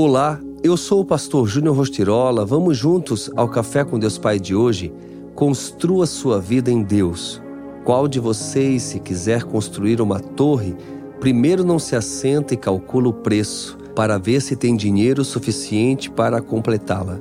[0.00, 2.44] Olá, eu sou o pastor Júnior Rostirola.
[2.44, 4.94] Vamos juntos ao Café com Deus Pai de hoje?
[5.34, 7.42] Construa sua vida em Deus.
[7.84, 10.76] Qual de vocês, se quiser construir uma torre,
[11.18, 16.40] primeiro não se assenta e calcula o preço para ver se tem dinheiro suficiente para
[16.40, 17.18] completá-la?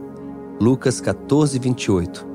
[0.61, 2.27] Lucas 14, 28.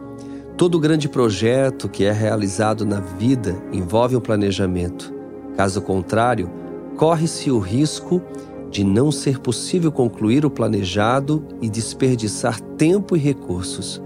[0.57, 5.15] Todo grande projeto que é realizado na vida envolve um planejamento.
[5.57, 6.51] Caso contrário,
[6.97, 14.01] corre-se o risco de não ser possível concluir o planejado e desperdiçar tempo e recursos.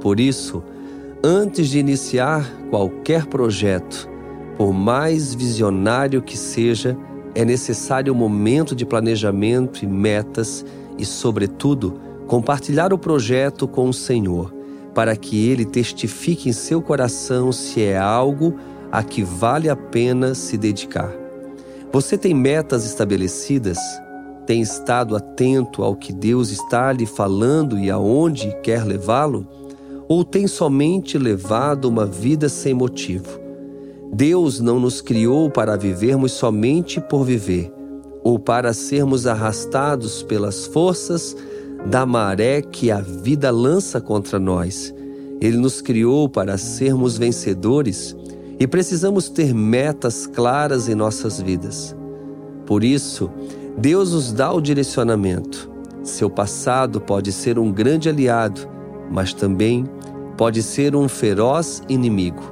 [0.00, 0.62] Por isso,
[1.22, 4.08] antes de iniciar qualquer projeto,
[4.56, 6.96] por mais visionário que seja,
[7.34, 10.64] é necessário um momento de planejamento e metas
[10.98, 14.52] e, sobretudo, compartilhar o projeto com o Senhor,
[14.92, 18.56] para que ele testifique em seu coração se é algo
[18.90, 21.12] a que vale a pena se dedicar.
[21.92, 23.78] Você tem metas estabelecidas?
[24.48, 29.46] Tem estado atento ao que Deus está lhe falando e aonde quer levá-lo?
[30.08, 33.38] Ou tem somente levado uma vida sem motivo?
[34.10, 37.70] Deus não nos criou para vivermos somente por viver,
[38.24, 41.36] ou para sermos arrastados pelas forças
[41.84, 44.94] da maré que a vida lança contra nós.
[45.42, 48.16] Ele nos criou para sermos vencedores
[48.58, 51.94] e precisamos ter metas claras em nossas vidas.
[52.64, 53.30] Por isso,
[53.80, 55.70] Deus nos dá o direcionamento.
[56.02, 58.68] Seu passado pode ser um grande aliado,
[59.08, 59.88] mas também
[60.36, 62.42] pode ser um feroz inimigo.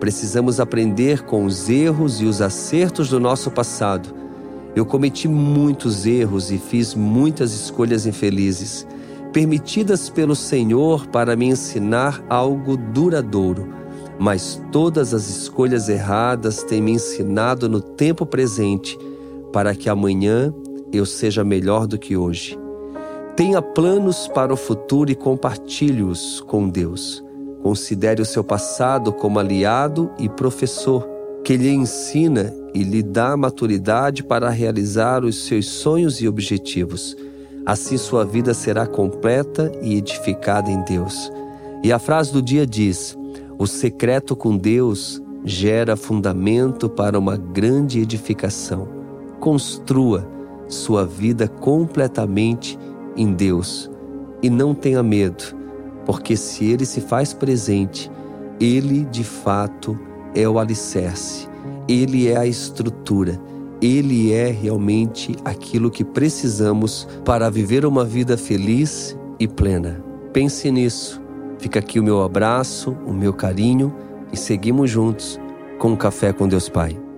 [0.00, 4.08] Precisamos aprender com os erros e os acertos do nosso passado.
[4.74, 8.86] Eu cometi muitos erros e fiz muitas escolhas infelizes,
[9.34, 13.68] permitidas pelo Senhor para me ensinar algo duradouro.
[14.18, 18.98] Mas todas as escolhas erradas têm me ensinado no tempo presente
[19.52, 20.54] para que amanhã
[20.92, 22.58] eu seja melhor do que hoje.
[23.36, 27.24] Tenha planos para o futuro e compartilhe-os com Deus.
[27.62, 31.08] Considere o seu passado como aliado e professor,
[31.44, 37.16] que lhe ensina e lhe dá maturidade para realizar os seus sonhos e objetivos.
[37.64, 41.30] Assim sua vida será completa e edificada em Deus.
[41.82, 43.16] E a frase do dia diz:
[43.58, 48.88] O secreto com Deus gera fundamento para uma grande edificação.
[49.38, 50.39] Construa
[50.70, 52.78] sua vida completamente
[53.16, 53.90] em Deus.
[54.42, 55.44] E não tenha medo,
[56.06, 58.10] porque se Ele se faz presente,
[58.58, 59.98] Ele de fato
[60.34, 61.46] é o alicerce,
[61.86, 63.38] Ele é a estrutura,
[63.82, 70.02] Ele é realmente aquilo que precisamos para viver uma vida feliz e plena.
[70.32, 71.20] Pense nisso.
[71.58, 73.94] Fica aqui o meu abraço, o meu carinho
[74.32, 75.38] e seguimos juntos
[75.78, 77.09] com o Café com Deus Pai.